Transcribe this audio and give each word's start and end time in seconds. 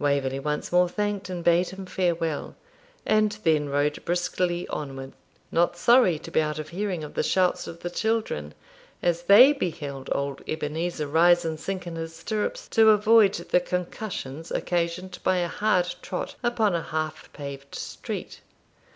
Waverley 0.00 0.40
once 0.40 0.72
more 0.72 0.88
thanked 0.88 1.30
and 1.30 1.44
bade 1.44 1.68
him 1.68 1.86
farewell, 1.86 2.56
and 3.06 3.38
then 3.44 3.68
rode 3.68 4.04
briskly 4.04 4.66
onward, 4.66 5.12
not 5.52 5.76
sorry 5.76 6.18
to 6.18 6.32
be 6.32 6.40
out 6.42 6.58
of 6.58 6.70
hearing 6.70 7.04
of 7.04 7.14
the 7.14 7.22
shouts 7.22 7.68
of 7.68 7.78
the 7.78 7.88
children, 7.88 8.54
as 9.04 9.22
they 9.22 9.52
beheld 9.52 10.08
old 10.10 10.42
Ebenezer 10.48 11.06
rise 11.06 11.44
and 11.44 11.60
sink 11.60 11.86
in 11.86 11.94
his 11.94 12.12
stirrups 12.16 12.66
to 12.66 12.90
avoid 12.90 13.34
the 13.34 13.60
concussions 13.60 14.50
occasioned 14.50 15.20
by 15.22 15.36
a 15.36 15.46
hard 15.46 15.94
trot 16.02 16.34
upon 16.42 16.74
a 16.74 16.82
half 16.82 17.32
paved 17.32 17.76
street. 17.76 18.40